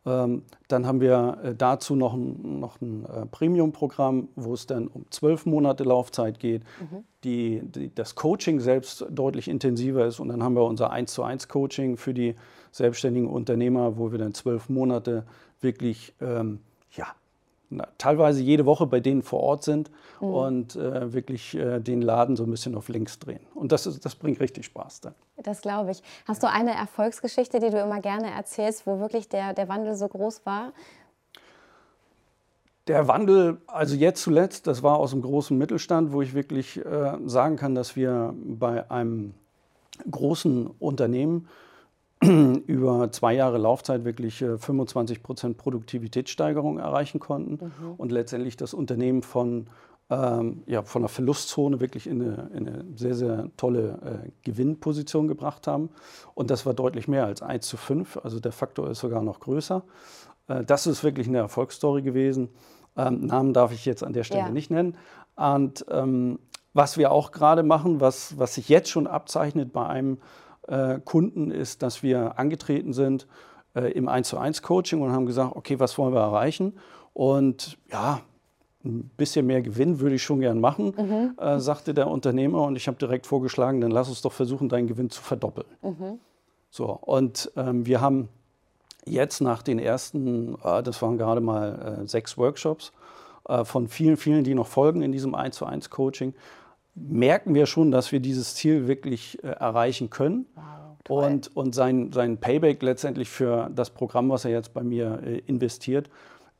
Ähm, 0.06 0.42
dann 0.68 0.86
haben 0.86 1.00
wir 1.00 1.38
äh, 1.42 1.54
dazu 1.54 1.96
noch 1.96 2.14
ein, 2.14 2.60
noch 2.60 2.80
ein 2.80 3.06
äh, 3.06 3.26
Premium-Programm, 3.26 4.28
wo 4.36 4.52
es 4.52 4.66
dann 4.66 4.86
um 4.88 5.06
zwölf 5.10 5.46
Monate 5.46 5.84
Laufzeit 5.84 6.38
geht, 6.38 6.62
mhm. 6.80 7.04
die, 7.24 7.62
die, 7.64 7.94
das 7.94 8.14
Coaching 8.14 8.60
selbst 8.60 9.06
deutlich 9.10 9.48
intensiver 9.48 10.06
ist. 10.06 10.20
Und 10.20 10.28
dann 10.28 10.42
haben 10.42 10.56
wir 10.56 10.64
unser 10.64 10.90
1 10.90 11.12
zu 11.12 11.22
1 11.22 11.48
Coaching 11.48 11.96
für 11.96 12.12
die 12.12 12.34
selbstständigen 12.70 13.28
Unternehmer, 13.28 13.96
wo 13.96 14.12
wir 14.12 14.18
dann 14.18 14.34
zwölf 14.34 14.68
Monate 14.68 15.24
wirklich 15.60 16.14
ähm, 16.20 16.60
ja, 16.92 17.06
teilweise 17.98 18.42
jede 18.42 18.66
Woche 18.66 18.86
bei 18.86 19.00
denen 19.00 19.22
vor 19.22 19.40
Ort 19.40 19.64
sind 19.64 19.90
mhm. 20.20 20.28
und 20.28 20.76
äh, 20.76 21.12
wirklich 21.12 21.54
äh, 21.54 21.80
den 21.80 22.02
Laden 22.02 22.36
so 22.36 22.44
ein 22.44 22.50
bisschen 22.50 22.74
auf 22.74 22.88
links 22.88 23.18
drehen. 23.18 23.40
Und 23.54 23.72
das, 23.72 23.86
ist, 23.86 24.04
das 24.04 24.14
bringt 24.14 24.40
richtig 24.40 24.64
Spaß 24.66 25.00
dann. 25.02 25.14
Das 25.36 25.62
glaube 25.62 25.90
ich. 25.90 26.02
Hast 26.26 26.42
du 26.42 26.50
eine 26.50 26.74
Erfolgsgeschichte, 26.74 27.60
die 27.60 27.70
du 27.70 27.80
immer 27.80 28.00
gerne 28.00 28.30
erzählst, 28.30 28.86
wo 28.86 29.00
wirklich 29.00 29.28
der, 29.28 29.54
der 29.54 29.68
Wandel 29.68 29.94
so 29.94 30.08
groß 30.08 30.44
war? 30.44 30.72
Der 32.86 33.08
Wandel, 33.08 33.58
also 33.66 33.96
jetzt 33.96 34.22
zuletzt, 34.22 34.66
das 34.66 34.82
war 34.82 34.98
aus 34.98 35.10
dem 35.10 35.22
großen 35.22 35.56
Mittelstand, 35.56 36.12
wo 36.12 36.20
ich 36.20 36.34
wirklich 36.34 36.84
äh, 36.84 37.16
sagen 37.24 37.56
kann, 37.56 37.74
dass 37.74 37.96
wir 37.96 38.34
bei 38.36 38.90
einem 38.90 39.34
großen 40.10 40.66
Unternehmen 40.78 41.48
über 42.66 43.10
zwei 43.12 43.34
Jahre 43.34 43.58
Laufzeit 43.58 44.04
wirklich 44.04 44.38
25 44.38 45.18
äh, 45.18 45.20
Prozent 45.20 45.56
Produktivitätssteigerung 45.56 46.78
erreichen 46.78 47.20
konnten 47.20 47.66
mhm. 47.66 47.94
und 47.96 48.12
letztendlich 48.12 48.56
das 48.56 48.72
Unternehmen 48.74 49.22
von, 49.22 49.66
ähm, 50.10 50.62
ja, 50.66 50.82
von 50.82 51.02
einer 51.02 51.08
Verlustzone 51.08 51.80
wirklich 51.80 52.06
in 52.06 52.22
eine, 52.22 52.50
in 52.54 52.68
eine 52.68 52.84
sehr, 52.96 53.14
sehr 53.14 53.50
tolle 53.56 54.22
äh, 54.24 54.30
Gewinnposition 54.42 55.28
gebracht 55.28 55.66
haben. 55.66 55.90
Und 56.34 56.50
das 56.50 56.64
war 56.66 56.74
deutlich 56.74 57.08
mehr 57.08 57.26
als 57.26 57.42
1 57.42 57.66
zu 57.66 57.76
5, 57.76 58.18
also 58.22 58.40
der 58.40 58.52
Faktor 58.52 58.90
ist 58.90 59.00
sogar 59.00 59.22
noch 59.22 59.40
größer. 59.40 59.82
Äh, 60.48 60.64
das 60.64 60.86
ist 60.86 61.04
wirklich 61.04 61.28
eine 61.28 61.38
Erfolgsstory 61.38 62.02
gewesen. 62.02 62.48
Ähm, 62.96 63.26
Namen 63.26 63.52
darf 63.52 63.72
ich 63.72 63.84
jetzt 63.84 64.04
an 64.04 64.12
der 64.12 64.24
Stelle 64.24 64.42
ja. 64.42 64.50
nicht 64.50 64.70
nennen. 64.70 64.96
Und 65.36 65.84
ähm, 65.90 66.38
was 66.74 66.98
wir 66.98 67.12
auch 67.12 67.32
gerade 67.32 67.62
machen, 67.62 68.00
was, 68.00 68.38
was 68.38 68.54
sich 68.54 68.68
jetzt 68.68 68.90
schon 68.90 69.06
abzeichnet 69.06 69.72
bei 69.72 69.86
einem 69.86 70.18
Kunden 71.04 71.50
ist, 71.50 71.82
dass 71.82 72.02
wir 72.02 72.38
angetreten 72.38 72.92
sind 72.92 73.26
äh, 73.74 73.92
im 73.92 74.08
1 74.08 74.28
zu 74.28 74.38
1 74.38 74.62
Coaching 74.62 75.02
und 75.02 75.12
haben 75.12 75.26
gesagt, 75.26 75.56
okay, 75.56 75.78
was 75.78 75.98
wollen 75.98 76.14
wir 76.14 76.20
erreichen? 76.20 76.74
Und 77.12 77.78
ja, 77.90 78.20
ein 78.84 79.10
bisschen 79.16 79.46
mehr 79.46 79.62
Gewinn 79.62 80.00
würde 80.00 80.16
ich 80.16 80.22
schon 80.22 80.40
gern 80.40 80.60
machen, 80.60 80.94
mhm. 80.96 81.38
äh, 81.38 81.58
sagte 81.58 81.94
der 81.94 82.08
Unternehmer. 82.08 82.62
Und 82.62 82.76
ich 82.76 82.86
habe 82.86 82.98
direkt 82.98 83.26
vorgeschlagen, 83.26 83.80
dann 83.80 83.90
lass 83.90 84.08
uns 84.08 84.22
doch 84.22 84.32
versuchen, 84.32 84.68
deinen 84.68 84.86
Gewinn 84.86 85.10
zu 85.10 85.22
verdoppeln. 85.22 85.66
Mhm. 85.82 86.18
So, 86.70 86.86
und 86.86 87.50
ähm, 87.56 87.86
wir 87.86 88.00
haben 88.00 88.28
jetzt 89.06 89.40
nach 89.40 89.62
den 89.62 89.78
ersten, 89.78 90.56
äh, 90.62 90.82
das 90.82 91.00
waren 91.02 91.18
gerade 91.18 91.40
mal 91.40 92.00
äh, 92.02 92.08
sechs 92.08 92.36
Workshops, 92.36 92.92
äh, 93.48 93.64
von 93.64 93.88
vielen, 93.88 94.16
vielen, 94.16 94.44
die 94.44 94.54
noch 94.54 94.66
folgen 94.66 95.02
in 95.02 95.12
diesem 95.12 95.34
1 95.34 95.56
zu 95.56 95.66
1 95.66 95.90
Coaching, 95.90 96.34
merken 96.94 97.54
wir 97.54 97.66
schon, 97.66 97.90
dass 97.90 98.12
wir 98.12 98.20
dieses 98.20 98.54
Ziel 98.54 98.86
wirklich 98.86 99.42
äh, 99.42 99.48
erreichen 99.48 100.10
können. 100.10 100.46
Wow, 101.06 101.26
und, 101.26 101.54
und 101.54 101.74
sein, 101.74 102.12
sein 102.12 102.38
Payback 102.38 102.82
letztendlich 102.82 103.28
für 103.28 103.70
das 103.74 103.90
Programm, 103.90 104.30
was 104.30 104.44
er 104.44 104.52
jetzt 104.52 104.72
bei 104.72 104.82
mir 104.82 105.20
äh, 105.22 105.38
investiert, 105.40 106.08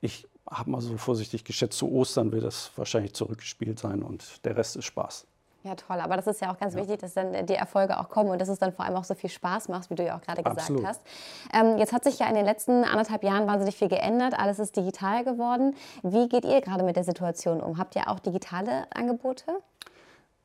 ich 0.01 0.27
habe 0.51 0.71
mal 0.71 0.83
so 0.83 0.99
vorsichtig 0.99 1.45
geschätzt, 1.45 1.79
zu 1.79 1.91
Ostern 1.91 2.31
wird 2.31 2.45
das 2.45 2.71
wahrscheinlich 2.77 3.15
zurückgespielt 3.15 3.79
sein 3.79 4.03
und 4.03 4.45
der 4.45 4.57
Rest 4.57 4.77
ist 4.77 4.85
Spaß. 4.85 5.27
Ja, 5.65 5.75
toll. 5.75 5.99
Aber 5.99 6.17
das 6.17 6.27
ist 6.27 6.43
ja 6.43 6.53
auch 6.53 6.59
ganz 6.59 6.75
ja. 6.75 6.81
wichtig, 6.81 7.01
dass 7.01 7.15
dann 7.15 7.47
die 7.47 7.55
Erfolge 7.55 7.99
auch 7.99 8.11
kommen 8.11 8.29
und 8.29 8.39
dass 8.39 8.49
es 8.49 8.59
dann 8.59 8.75
vor 8.75 8.85
allem 8.85 8.97
auch 8.97 9.05
so 9.05 9.15
viel 9.15 9.31
Spaß 9.31 9.69
macht, 9.69 9.89
wie 9.89 9.95
du 9.95 10.05
ja 10.05 10.15
auch 10.15 10.21
gerade 10.21 10.43
gesagt 10.43 10.61
Absolut. 10.61 10.87
hast. 10.87 11.01
Ähm, 11.55 11.79
jetzt 11.79 11.95
hat 11.95 12.05
sich 12.05 12.19
ja 12.19 12.29
in 12.29 12.35
den 12.35 12.45
letzten 12.45 12.85
anderthalb 12.85 13.25
Jahren 13.25 13.47
wahnsinnig 13.47 13.75
viel 13.75 13.89
geändert. 13.89 14.39
Alles 14.39 14.59
ist 14.59 14.77
digital 14.77 15.25
geworden. 15.25 15.75
Wie 16.03 16.29
geht 16.29 16.45
ihr 16.45 16.61
gerade 16.61 16.85
mit 16.85 16.97
der 16.97 17.05
Situation 17.05 17.63
um? 17.63 17.79
Habt 17.79 17.97
ihr 17.97 18.09
auch 18.09 18.19
digitale 18.19 18.85
Angebote? 18.95 19.45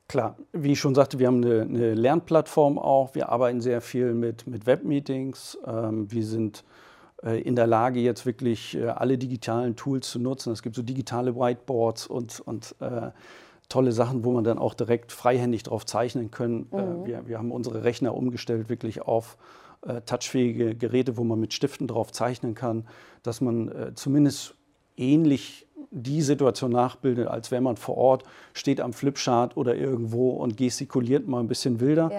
Klar, 0.09 0.37
wie 0.53 0.71
ich 0.71 0.79
schon 0.79 0.95
sagte, 0.95 1.19
wir 1.19 1.27
haben 1.27 1.43
eine, 1.45 1.61
eine 1.61 1.93
Lernplattform 1.93 2.79
auch. 2.79 3.13
Wir 3.13 3.29
arbeiten 3.29 3.61
sehr 3.61 3.79
viel 3.79 4.15
mit, 4.15 4.47
mit 4.47 4.65
Webmeetings. 4.65 5.55
Ähm, 5.67 6.11
wir 6.11 6.25
sind 6.25 6.63
äh, 7.23 7.39
in 7.39 7.55
der 7.55 7.67
Lage, 7.67 7.99
jetzt 7.99 8.25
wirklich 8.25 8.75
äh, 8.75 8.87
alle 8.87 9.19
digitalen 9.19 9.75
Tools 9.75 10.09
zu 10.09 10.17
nutzen. 10.17 10.51
Es 10.51 10.63
gibt 10.63 10.75
so 10.75 10.81
digitale 10.81 11.35
Whiteboards 11.35 12.07
und, 12.07 12.39
und 12.39 12.75
äh, 12.79 13.11
tolle 13.69 13.91
Sachen, 13.91 14.25
wo 14.25 14.31
man 14.31 14.43
dann 14.43 14.57
auch 14.57 14.73
direkt 14.73 15.11
freihändig 15.11 15.61
drauf 15.61 15.85
zeichnen 15.85 16.31
kann. 16.31 16.65
Äh, 16.71 16.81
mhm. 16.81 17.05
wir, 17.05 17.27
wir 17.27 17.37
haben 17.37 17.51
unsere 17.51 17.83
Rechner 17.83 18.15
umgestellt 18.15 18.67
wirklich 18.67 19.03
auf 19.03 19.37
äh, 19.85 20.01
touchfähige 20.01 20.73
Geräte, 20.73 21.17
wo 21.17 21.23
man 21.23 21.39
mit 21.39 21.53
Stiften 21.53 21.85
drauf 21.85 22.11
zeichnen 22.11 22.55
kann, 22.55 22.87
dass 23.21 23.41
man 23.41 23.69
äh, 23.69 23.93
zumindest 23.93 24.55
ähnlich 24.97 25.67
die 25.91 26.21
Situation 26.21 26.71
nachbildet, 26.71 27.27
als 27.27 27.51
wenn 27.51 27.63
man 27.63 27.77
vor 27.77 27.97
Ort 27.97 28.23
steht 28.53 28.81
am 28.81 28.93
Flipchart 28.93 29.57
oder 29.57 29.75
irgendwo 29.75 30.31
und 30.31 30.57
gestikuliert 30.57 31.27
mal 31.27 31.39
ein 31.39 31.47
bisschen 31.47 31.79
wilder. 31.79 32.11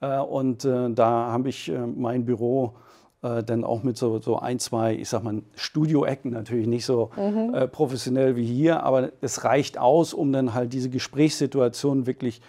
Ja. 0.00 0.20
Äh, 0.20 0.22
und 0.22 0.64
äh, 0.64 0.90
da 0.90 1.32
habe 1.32 1.48
ich 1.48 1.70
äh, 1.70 1.86
mein 1.86 2.24
Büro 2.24 2.74
äh, 3.22 3.42
dann 3.42 3.64
auch 3.64 3.82
mit 3.82 3.96
so, 3.96 4.20
so 4.20 4.38
ein, 4.38 4.58
zwei, 4.58 4.94
ich 4.94 5.08
sag 5.08 5.22
mal, 5.22 5.42
Studio-Ecken, 5.54 6.30
natürlich 6.30 6.66
nicht 6.66 6.84
so 6.84 7.10
mhm. 7.16 7.54
äh, 7.54 7.66
professionell 7.66 8.36
wie 8.36 8.44
hier, 8.44 8.82
aber 8.82 9.12
es 9.20 9.44
reicht 9.44 9.78
aus, 9.78 10.12
um 10.12 10.32
dann 10.32 10.52
halt 10.52 10.72
diese 10.72 10.90
Gesprächssituation 10.90 12.06
wirklich 12.06 12.42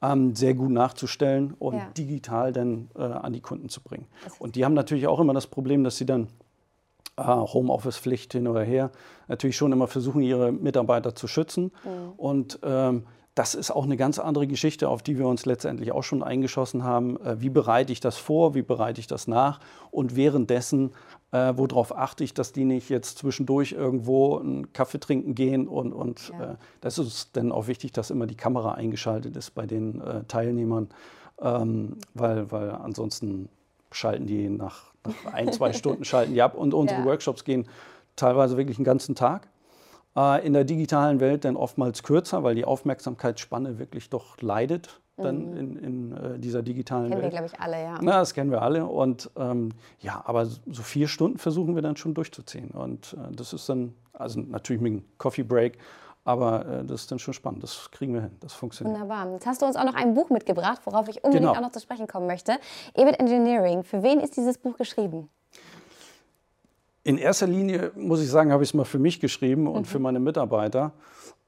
ähm, 0.00 0.34
sehr 0.34 0.54
gut 0.54 0.70
nachzustellen 0.70 1.54
und 1.58 1.74
ja. 1.74 1.88
digital 1.96 2.52
dann 2.52 2.88
äh, 2.96 3.02
an 3.02 3.32
die 3.32 3.40
Kunden 3.40 3.68
zu 3.68 3.80
bringen. 3.80 4.06
Und 4.38 4.56
die 4.56 4.64
haben 4.64 4.74
natürlich 4.74 5.06
auch 5.06 5.20
immer 5.20 5.34
das 5.34 5.46
Problem, 5.46 5.84
dass 5.84 5.96
sie 5.96 6.06
dann 6.06 6.28
Homeoffice-Pflicht 7.18 8.32
hin 8.32 8.48
oder 8.48 8.62
her 8.62 8.90
natürlich 9.28 9.56
schon 9.56 9.72
immer 9.72 9.86
versuchen, 9.86 10.22
ihre 10.22 10.52
Mitarbeiter 10.52 11.14
zu 11.14 11.26
schützen. 11.26 11.72
Mhm. 11.84 12.12
Und 12.16 12.58
ähm, 12.62 13.04
das 13.34 13.54
ist 13.54 13.70
auch 13.70 13.84
eine 13.84 13.96
ganz 13.96 14.18
andere 14.18 14.46
Geschichte, 14.46 14.90
auf 14.90 15.02
die 15.02 15.18
wir 15.18 15.26
uns 15.26 15.46
letztendlich 15.46 15.92
auch 15.92 16.02
schon 16.02 16.22
eingeschossen 16.22 16.84
haben. 16.84 17.18
Äh, 17.24 17.40
wie 17.40 17.48
bereite 17.48 17.92
ich 17.92 18.00
das 18.00 18.18
vor? 18.18 18.54
Wie 18.54 18.62
bereite 18.62 19.00
ich 19.00 19.06
das 19.06 19.26
nach? 19.26 19.60
Und 19.90 20.16
währenddessen, 20.16 20.92
äh, 21.30 21.54
worauf 21.56 21.96
achte 21.96 22.24
ich, 22.24 22.34
dass 22.34 22.52
die 22.52 22.64
nicht 22.64 22.90
jetzt 22.90 23.18
zwischendurch 23.18 23.72
irgendwo 23.72 24.38
einen 24.38 24.72
Kaffee 24.74 25.00
trinken 25.00 25.34
gehen? 25.34 25.66
Und, 25.66 25.92
und 25.92 26.30
ja. 26.38 26.52
äh, 26.52 26.56
das 26.82 26.98
ist 26.98 27.36
dann 27.36 27.52
auch 27.52 27.68
wichtig, 27.68 27.92
dass 27.92 28.10
immer 28.10 28.26
die 28.26 28.36
Kamera 28.36 28.72
eingeschaltet 28.72 29.34
ist 29.36 29.52
bei 29.52 29.66
den 29.66 30.02
äh, 30.02 30.24
Teilnehmern, 30.24 30.90
ähm, 31.40 31.96
weil, 32.12 32.50
weil 32.52 32.70
ansonsten 32.70 33.48
schalten 33.90 34.26
die 34.26 34.50
nach, 34.50 34.91
nach 35.06 35.32
ein, 35.32 35.52
zwei 35.52 35.72
Stunden 35.72 36.04
schalten 36.04 36.34
die 36.34 36.42
ab. 36.42 36.54
Und 36.54 36.74
unsere 36.74 37.00
ja. 37.00 37.06
Workshops 37.06 37.44
gehen 37.44 37.66
teilweise 38.16 38.56
wirklich 38.56 38.78
einen 38.78 38.84
ganzen 38.84 39.14
Tag. 39.14 39.48
Äh, 40.16 40.46
in 40.46 40.52
der 40.52 40.64
digitalen 40.64 41.20
Welt 41.20 41.44
dann 41.44 41.56
oftmals 41.56 42.02
kürzer, 42.02 42.42
weil 42.42 42.54
die 42.54 42.64
Aufmerksamkeitsspanne 42.64 43.78
wirklich 43.78 44.10
doch 44.10 44.40
leidet 44.40 45.00
dann 45.16 45.50
mhm. 45.50 45.56
in, 45.56 45.76
in 45.76 46.12
äh, 46.12 46.38
dieser 46.38 46.62
digitalen 46.62 47.10
kennen 47.10 47.22
Welt. 47.22 47.32
Kennen 47.32 47.44
wir, 47.44 47.48
glaube 47.48 47.72
ich, 47.72 47.74
alle, 47.74 47.82
ja. 47.82 47.98
Na, 48.00 48.18
das 48.20 48.34
kennen 48.34 48.50
wir 48.50 48.62
alle. 48.62 48.86
Und 48.86 49.30
ähm, 49.36 49.70
ja, 50.00 50.22
aber 50.24 50.46
so 50.46 50.82
vier 50.82 51.08
Stunden 51.08 51.38
versuchen 51.38 51.74
wir 51.74 51.82
dann 51.82 51.96
schon 51.96 52.14
durchzuziehen. 52.14 52.70
Und 52.70 53.14
äh, 53.14 53.34
das 53.34 53.52
ist 53.52 53.68
dann, 53.68 53.94
also 54.12 54.40
natürlich 54.40 54.82
mit 54.82 54.92
einem 54.92 55.04
Coffee 55.18 55.42
Break, 55.42 55.78
aber 56.24 56.66
äh, 56.66 56.84
das 56.84 57.02
ist 57.02 57.10
dann 57.10 57.18
schon 57.18 57.34
spannend. 57.34 57.62
Das 57.62 57.90
kriegen 57.90 58.14
wir 58.14 58.22
hin. 58.22 58.36
Das 58.40 58.52
funktioniert. 58.52 58.94
Wunderbar. 58.94 59.32
Jetzt 59.32 59.46
hast 59.46 59.62
du 59.62 59.66
uns 59.66 59.76
auch 59.76 59.84
noch 59.84 59.94
ein 59.94 60.14
Buch 60.14 60.30
mitgebracht, 60.30 60.80
worauf 60.84 61.08
ich 61.08 61.16
unbedingt 61.24 61.48
genau. 61.48 61.58
auch 61.58 61.62
noch 61.62 61.72
zu 61.72 61.80
sprechen 61.80 62.06
kommen 62.06 62.26
möchte. 62.26 62.58
EBIT 62.94 63.18
Engineering. 63.18 63.82
Für 63.82 64.02
wen 64.02 64.20
ist 64.20 64.36
dieses 64.36 64.58
Buch 64.58 64.76
geschrieben? 64.76 65.28
In 67.04 67.18
erster 67.18 67.48
Linie, 67.48 67.90
muss 67.96 68.22
ich 68.22 68.30
sagen, 68.30 68.52
habe 68.52 68.62
ich 68.62 68.70
es 68.70 68.74
mal 68.74 68.84
für 68.84 69.00
mich 69.00 69.18
geschrieben 69.18 69.66
und 69.66 69.80
mhm. 69.80 69.84
für 69.86 69.98
meine 69.98 70.20
Mitarbeiter, 70.20 70.92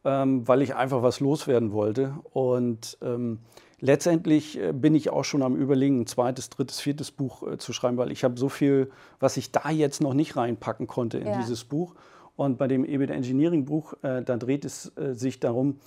ähm, 0.05 0.47
weil 0.49 0.63
ich 0.63 0.75
einfach 0.75 1.03
was 1.03 1.21
loswerden 1.21 1.71
wollte. 1.71 2.15
Und 2.33 2.99
ähm, 3.01 3.39
letztendlich 3.79 4.61
äh, 4.61 4.73
bin 4.73 4.97
ich 4.97 5.11
auch 5.11 5.23
schon 5.23 5.45
am 5.45 5.55
Überlegen, 5.55 6.01
ein 6.01 6.07
zweites, 6.09 6.51
drittes, 6.51 6.81
viertes 6.81 7.13
Buch 7.13 7.47
äh, 7.47 7.59
zu 7.59 7.73
schreiben, 7.73 7.97
weil 7.99 8.11
ich 8.11 8.25
habe 8.25 8.37
so 8.37 8.49
viel, 8.49 8.91
was 9.21 9.37
ich 9.37 9.53
da 9.53 9.71
jetzt 9.71 10.01
noch 10.01 10.15
nicht 10.15 10.37
reinpacken 10.37 10.89
konnte 10.89 11.19
in 11.19 11.29
ja. 11.29 11.39
dieses 11.39 11.63
Buch. 11.63 11.95
Und 12.37 12.59
bei 12.59 12.67
dem 12.69 12.85
EBIT 12.85 13.11
Engineering 13.11 13.65
Buch, 13.65 13.95
äh, 14.03 14.23
da 14.23 14.37
dreht 14.37 14.65
es 14.65 14.93
äh, 14.97 15.15
sich 15.15 15.41
darum, 15.41 15.79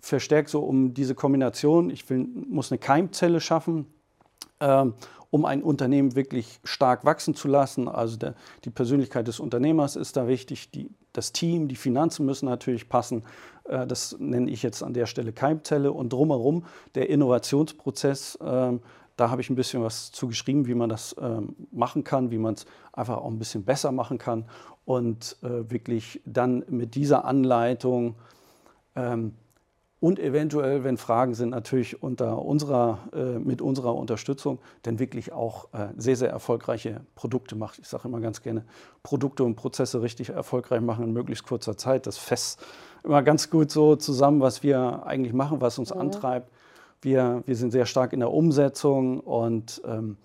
verstärkt 0.00 0.48
so 0.48 0.60
um 0.60 0.94
diese 0.94 1.14
Kombination. 1.14 1.90
Ich 1.90 2.08
will, 2.08 2.26
muss 2.48 2.70
eine 2.70 2.78
Keimzelle 2.78 3.40
schaffen. 3.40 3.86
Ähm, 4.60 4.94
um 5.30 5.44
ein 5.44 5.62
Unternehmen 5.62 6.14
wirklich 6.14 6.60
stark 6.64 7.04
wachsen 7.04 7.34
zu 7.34 7.48
lassen. 7.48 7.88
Also 7.88 8.16
der, 8.16 8.34
die 8.64 8.70
Persönlichkeit 8.70 9.28
des 9.28 9.40
Unternehmers 9.40 9.96
ist 9.96 10.16
da 10.16 10.28
wichtig, 10.28 10.70
die, 10.70 10.90
das 11.12 11.32
Team, 11.32 11.68
die 11.68 11.76
Finanzen 11.76 12.24
müssen 12.24 12.46
natürlich 12.46 12.88
passen. 12.88 13.22
Äh, 13.64 13.86
das 13.86 14.16
nenne 14.18 14.50
ich 14.50 14.62
jetzt 14.62 14.82
an 14.82 14.94
der 14.94 15.06
Stelle 15.06 15.32
Keimzelle. 15.32 15.92
Und 15.92 16.12
drumherum 16.12 16.64
der 16.94 17.10
Innovationsprozess, 17.10 18.36
äh, 18.36 18.78
da 19.16 19.30
habe 19.30 19.40
ich 19.40 19.50
ein 19.50 19.56
bisschen 19.56 19.82
was 19.82 20.12
zu 20.12 20.28
geschrieben, 20.28 20.66
wie 20.66 20.74
man 20.74 20.88
das 20.88 21.12
äh, 21.14 21.40
machen 21.72 22.04
kann, 22.04 22.30
wie 22.30 22.38
man 22.38 22.54
es 22.54 22.66
einfach 22.92 23.18
auch 23.18 23.30
ein 23.30 23.38
bisschen 23.38 23.64
besser 23.64 23.92
machen 23.92 24.18
kann 24.18 24.44
und 24.84 25.36
äh, 25.42 25.70
wirklich 25.70 26.20
dann 26.24 26.64
mit 26.68 26.94
dieser 26.94 27.24
Anleitung 27.24 28.14
ähm, 28.94 29.32
und 29.98 30.18
eventuell, 30.18 30.84
wenn 30.84 30.98
Fragen 30.98 31.34
sind, 31.34 31.50
natürlich 31.50 32.02
unter 32.02 32.42
unserer, 32.42 32.98
äh, 33.14 33.38
mit 33.38 33.62
unserer 33.62 33.94
Unterstützung, 33.94 34.58
denn 34.84 34.98
wirklich 34.98 35.32
auch 35.32 35.72
äh, 35.72 35.88
sehr, 35.96 36.16
sehr 36.16 36.30
erfolgreiche 36.30 37.00
Produkte 37.14 37.56
macht. 37.56 37.78
Ich 37.78 37.88
sage 37.88 38.06
immer 38.06 38.20
ganz 38.20 38.42
gerne, 38.42 38.64
Produkte 39.02 39.42
und 39.42 39.56
Prozesse 39.56 40.02
richtig 40.02 40.28
erfolgreich 40.28 40.82
machen 40.82 41.04
in 41.04 41.12
möglichst 41.12 41.46
kurzer 41.46 41.78
Zeit. 41.78 42.06
Das 42.06 42.18
fest 42.18 42.62
immer 43.04 43.22
ganz 43.22 43.48
gut 43.48 43.70
so 43.70 43.96
zusammen, 43.96 44.40
was 44.40 44.62
wir 44.62 45.06
eigentlich 45.06 45.32
machen, 45.32 45.62
was 45.62 45.78
uns 45.78 45.94
mhm. 45.94 46.02
antreibt. 46.02 46.50
Wir, 47.06 47.44
wir 47.46 47.54
sind 47.54 47.70
sehr 47.70 47.86
stark 47.86 48.12
in 48.12 48.18
der 48.18 48.32
Umsetzung 48.32 49.20
und 49.20 49.80
ähm, 49.86 50.16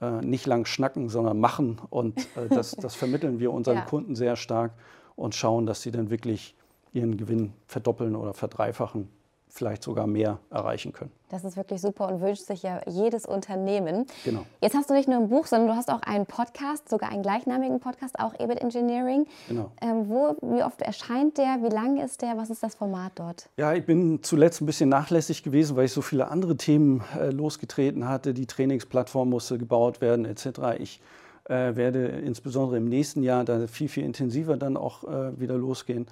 äh, 0.00 0.22
nicht 0.22 0.46
lang 0.46 0.64
schnacken, 0.64 1.10
sondern 1.10 1.38
machen. 1.38 1.82
Und 1.90 2.18
äh, 2.34 2.48
das, 2.48 2.70
das 2.70 2.94
vermitteln 2.94 3.40
wir 3.40 3.52
unseren 3.52 3.76
ja. 3.76 3.84
Kunden 3.84 4.14
sehr 4.14 4.36
stark 4.36 4.72
und 5.16 5.34
schauen, 5.34 5.66
dass 5.66 5.82
sie 5.82 5.90
dann 5.90 6.08
wirklich 6.08 6.56
ihren 6.94 7.18
Gewinn 7.18 7.52
verdoppeln 7.66 8.16
oder 8.16 8.32
verdreifachen, 8.32 9.10
vielleicht 9.54 9.82
sogar 9.82 10.06
mehr 10.06 10.38
erreichen 10.50 10.92
können. 10.92 11.10
Das 11.30 11.44
ist 11.44 11.56
wirklich 11.56 11.80
super 11.80 12.08
und 12.08 12.20
wünscht 12.20 12.44
sich 12.44 12.62
ja 12.62 12.80
jedes 12.86 13.24
Unternehmen. 13.26 14.06
Genau. 14.24 14.44
Jetzt 14.60 14.74
hast 14.74 14.90
du 14.90 14.94
nicht 14.94 15.08
nur 15.08 15.18
ein 15.18 15.28
Buch, 15.28 15.46
sondern 15.46 15.68
du 15.68 15.76
hast 15.76 15.90
auch 15.90 16.02
einen 16.02 16.26
Podcast, 16.26 16.88
sogar 16.88 17.10
einen 17.10 17.22
gleichnamigen 17.22 17.80
Podcast, 17.80 18.18
auch 18.18 18.38
EBIT 18.38 18.60
Engineering. 18.60 19.26
Genau. 19.48 19.70
Ähm, 19.80 20.08
wo, 20.08 20.36
wie 20.42 20.62
oft 20.62 20.82
erscheint 20.82 21.38
der? 21.38 21.58
Wie 21.62 21.72
lang 21.72 21.98
ist 21.98 22.22
der? 22.22 22.36
Was 22.36 22.50
ist 22.50 22.62
das 22.62 22.74
Format 22.74 23.12
dort? 23.14 23.48
Ja, 23.56 23.72
ich 23.72 23.86
bin 23.86 24.22
zuletzt 24.22 24.60
ein 24.60 24.66
bisschen 24.66 24.88
nachlässig 24.88 25.42
gewesen, 25.42 25.76
weil 25.76 25.86
ich 25.86 25.92
so 25.92 26.02
viele 26.02 26.28
andere 26.28 26.56
Themen 26.56 27.02
äh, 27.18 27.30
losgetreten 27.30 28.08
hatte. 28.08 28.34
Die 28.34 28.46
Trainingsplattform 28.46 29.30
musste 29.30 29.58
gebaut 29.58 30.00
werden, 30.00 30.24
etc. 30.24 30.78
Ich 30.78 31.00
äh, 31.44 31.74
werde 31.76 32.06
insbesondere 32.06 32.76
im 32.76 32.88
nächsten 32.88 33.22
Jahr 33.22 33.44
da 33.44 33.66
viel, 33.66 33.88
viel 33.88 34.04
intensiver 34.04 34.56
dann 34.56 34.76
auch 34.76 35.04
äh, 35.04 35.38
wieder 35.40 35.56
losgehen 35.56 36.06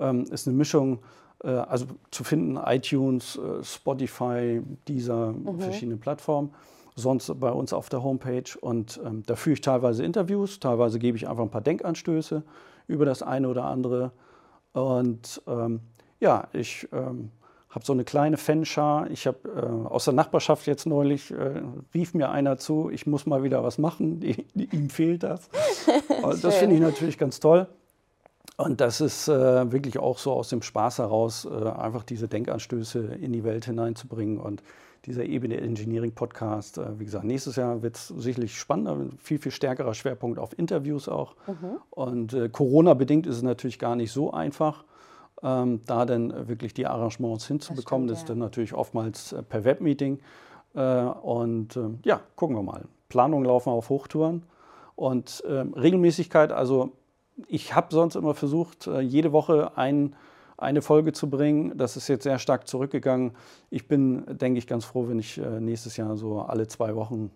ähm, 0.00 0.24
ist 0.30 0.48
eine 0.48 0.56
Mischung, 0.56 0.98
also 1.48 1.86
zu 2.10 2.24
finden, 2.24 2.56
iTunes, 2.56 3.36
äh, 3.36 3.64
Spotify, 3.64 4.60
dieser 4.88 5.32
mhm. 5.32 5.60
verschiedene 5.60 5.96
Plattformen. 5.96 6.54
Sonst 6.96 7.32
bei 7.40 7.50
uns 7.50 7.72
auf 7.72 7.88
der 7.88 8.02
Homepage. 8.02 8.58
Und 8.60 9.00
ähm, 9.04 9.22
da 9.26 9.36
führe 9.36 9.54
ich 9.54 9.60
teilweise 9.60 10.04
Interviews, 10.04 10.60
teilweise 10.60 10.98
gebe 10.98 11.16
ich 11.16 11.28
einfach 11.28 11.42
ein 11.42 11.50
paar 11.50 11.60
Denkanstöße 11.60 12.42
über 12.88 13.04
das 13.04 13.22
eine 13.22 13.48
oder 13.48 13.64
andere. 13.64 14.12
Und 14.72 15.40
ähm, 15.46 15.80
ja, 16.18 16.48
ich 16.52 16.88
ähm, 16.92 17.30
habe 17.70 17.84
so 17.84 17.92
eine 17.92 18.04
kleine 18.04 18.36
Fanschar. 18.36 19.10
Ich 19.10 19.26
habe 19.26 19.38
äh, 19.48 19.88
aus 19.88 20.04
der 20.04 20.14
Nachbarschaft 20.14 20.66
jetzt 20.66 20.86
neulich, 20.86 21.30
äh, 21.30 21.62
rief 21.94 22.14
mir 22.14 22.30
einer 22.30 22.58
zu, 22.58 22.90
ich 22.90 23.06
muss 23.06 23.26
mal 23.26 23.42
wieder 23.42 23.62
was 23.62 23.78
machen, 23.78 24.20
die, 24.20 24.44
die, 24.54 24.64
ihm 24.74 24.90
fehlt 24.90 25.22
das. 25.22 25.48
das 26.42 26.56
finde 26.56 26.74
ich 26.74 26.80
natürlich 26.82 27.16
ganz 27.16 27.40
toll. 27.40 27.66
Und 28.56 28.80
das 28.80 29.00
ist 29.00 29.28
äh, 29.28 29.72
wirklich 29.72 29.98
auch 29.98 30.18
so 30.18 30.32
aus 30.32 30.48
dem 30.50 30.62
Spaß 30.62 30.98
heraus, 30.98 31.46
äh, 31.46 31.68
einfach 31.68 32.02
diese 32.02 32.28
Denkanstöße 32.28 32.98
in 33.20 33.32
die 33.32 33.42
Welt 33.44 33.64
hineinzubringen. 33.64 34.38
Und 34.38 34.62
dieser 35.06 35.24
Ebene 35.24 35.58
Engineering 35.60 36.12
Podcast, 36.12 36.76
äh, 36.76 36.98
wie 36.98 37.06
gesagt, 37.06 37.24
nächstes 37.24 37.56
Jahr 37.56 37.82
wird 37.82 37.96
es 37.96 38.08
sicherlich 38.08 38.58
spannender, 38.58 38.98
viel, 39.18 39.38
viel 39.38 39.52
stärkerer 39.52 39.94
Schwerpunkt 39.94 40.38
auf 40.38 40.58
Interviews 40.58 41.08
auch. 41.08 41.36
Mhm. 41.46 41.78
Und 41.90 42.32
äh, 42.34 42.48
Corona-bedingt 42.50 43.26
ist 43.26 43.36
es 43.36 43.42
natürlich 43.42 43.78
gar 43.78 43.96
nicht 43.96 44.12
so 44.12 44.32
einfach. 44.32 44.84
ähm, 45.42 45.80
da 45.86 46.04
dann 46.04 46.48
wirklich 46.48 46.74
die 46.74 46.86
Arrangements 46.86 47.46
hinzubekommen. 47.46 48.08
Das, 48.08 48.18
stimmt, 48.18 48.18
das 48.18 48.18
ist 48.18 48.28
dann 48.30 48.38
natürlich 48.38 48.74
oftmals 48.74 49.32
äh, 49.32 49.42
per 49.42 49.64
Webmeeting. 49.64 50.20
Äh, 50.74 51.02
und 51.04 51.76
äh, 51.76 51.88
ja, 52.04 52.20
gucken 52.36 52.56
wir 52.56 52.62
mal. 52.62 52.84
Planungen 53.08 53.44
laufen 53.46 53.70
auf 53.70 53.88
Hochtouren. 53.88 54.44
Und 54.96 55.42
ähm, 55.48 55.72
Regelmäßigkeit, 55.72 56.52
also 56.52 56.92
ich 57.48 57.74
habe 57.74 57.88
sonst 57.90 58.16
immer 58.16 58.34
versucht, 58.34 58.86
äh, 58.86 59.00
jede 59.00 59.32
Woche 59.32 59.76
ein, 59.76 60.16
eine 60.56 60.82
Folge 60.82 61.12
zu 61.12 61.30
bringen. 61.30 61.76
Das 61.76 61.96
ist 61.96 62.08
jetzt 62.08 62.24
sehr 62.24 62.38
stark 62.38 62.68
zurückgegangen. 62.68 63.32
Ich 63.70 63.88
bin, 63.88 64.24
denke 64.28 64.58
ich, 64.58 64.66
ganz 64.66 64.84
froh, 64.84 65.08
wenn 65.08 65.18
ich 65.18 65.38
äh, 65.38 65.60
nächstes 65.60 65.96
Jahr 65.96 66.16
so 66.16 66.40
alle 66.40 66.68
zwei 66.68 66.94
Wochen 66.94 67.30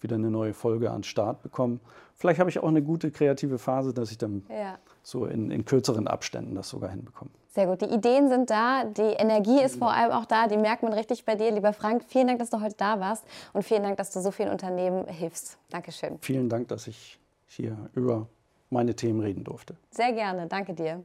wieder 0.00 0.16
eine 0.16 0.30
neue 0.30 0.54
Folge 0.54 0.90
an 0.90 0.98
den 0.98 1.04
Start 1.04 1.42
bekomme. 1.42 1.80
Vielleicht 2.14 2.40
habe 2.40 2.50
ich 2.50 2.58
auch 2.58 2.68
eine 2.68 2.82
gute 2.82 3.10
kreative 3.10 3.58
Phase, 3.58 3.92
dass 3.92 4.10
ich 4.10 4.18
dann 4.18 4.44
ja. 4.48 4.78
so 5.02 5.26
in, 5.26 5.50
in, 5.50 5.64
kürzeren 5.64 6.06
Abständen 6.06 6.54
das 6.54 6.68
sogar 6.68 6.90
hinbekomme. 6.90 7.30
Sehr 7.48 7.66
gut. 7.66 7.80
Die 7.80 7.92
Ideen 7.92 8.28
sind 8.28 8.50
da, 8.50 8.84
die 8.84 9.02
Energie 9.02 9.60
ist 9.60 9.76
vor 9.76 9.92
allem 9.92 10.12
auch 10.12 10.24
da, 10.24 10.46
die 10.46 10.56
merkt 10.56 10.82
man 10.82 10.92
richtig 10.92 11.24
bei 11.24 11.34
dir. 11.34 11.50
Lieber 11.50 11.72
Frank, 11.72 12.04
vielen 12.06 12.26
Dank, 12.28 12.38
dass 12.38 12.50
du 12.50 12.60
heute 12.60 12.76
da 12.76 13.00
warst 13.00 13.24
und 13.52 13.62
vielen 13.62 13.82
Dank, 13.82 13.96
dass 13.96 14.10
du 14.12 14.20
so 14.20 14.30
vielen 14.30 14.50
Unternehmen 14.50 15.06
hilfst. 15.06 15.58
Dankeschön. 15.70 16.18
Vielen 16.20 16.48
Dank, 16.48 16.68
dass 16.68 16.86
ich 16.86 17.18
hier 17.46 17.76
über 17.94 18.28
meine 18.70 18.94
Themen 18.94 19.20
reden 19.20 19.44
durfte. 19.44 19.76
Sehr 19.90 20.12
gerne. 20.12 20.46
Danke 20.46 20.74
dir. 20.74 21.04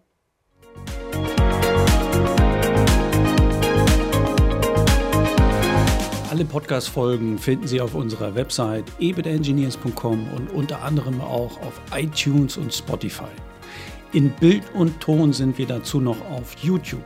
Alle 6.29 6.46
Podcast-Folgen 6.46 7.38
finden 7.38 7.67
Sie 7.67 7.79
auf 7.79 7.93
unserer 7.93 8.34
Website 8.34 8.86
ebitengineers.com 9.00 10.34
und 10.34 10.51
unter 10.51 10.82
anderem 10.82 11.22
auch 11.22 11.62
auf 11.62 11.79
iTunes 11.96 12.58
und 12.58 12.74
Spotify. 12.74 13.29
In 14.13 14.32
Bild 14.32 14.63
und 14.74 15.00
Ton 15.00 15.32
sind 15.32 15.60
wir 15.60 15.67
dazu 15.67 16.01
noch 16.01 16.20
auf 16.32 16.55
YouTube. 16.58 17.05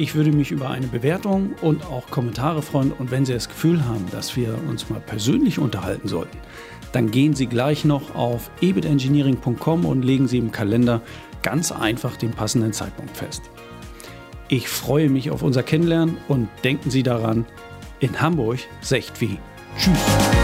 Ich 0.00 0.14
würde 0.14 0.30
mich 0.30 0.52
über 0.52 0.70
eine 0.70 0.86
Bewertung 0.86 1.54
und 1.60 1.84
auch 1.84 2.08
Kommentare 2.08 2.62
freuen 2.62 2.92
und 2.92 3.10
wenn 3.10 3.26
Sie 3.26 3.32
das 3.32 3.48
Gefühl 3.48 3.84
haben, 3.84 4.06
dass 4.12 4.36
wir 4.36 4.56
uns 4.68 4.88
mal 4.88 5.00
persönlich 5.00 5.58
unterhalten 5.58 6.06
sollten, 6.06 6.38
dann 6.92 7.10
gehen 7.10 7.34
Sie 7.34 7.46
gleich 7.46 7.84
noch 7.84 8.14
auf 8.14 8.48
ebitengineering.com 8.60 9.84
und 9.84 10.02
legen 10.02 10.28
Sie 10.28 10.38
im 10.38 10.52
Kalender 10.52 11.02
ganz 11.42 11.72
einfach 11.72 12.16
den 12.16 12.30
passenden 12.30 12.72
Zeitpunkt 12.72 13.16
fest. 13.16 13.42
Ich 14.46 14.68
freue 14.68 15.10
mich 15.10 15.32
auf 15.32 15.42
unser 15.42 15.64
Kennenlernen 15.64 16.16
und 16.28 16.48
denken 16.62 16.90
Sie 16.90 17.02
daran, 17.02 17.44
in 17.98 18.20
Hamburg 18.20 18.60
secht 18.80 19.20
wie. 19.20 19.36
Tschüss. 19.76 20.37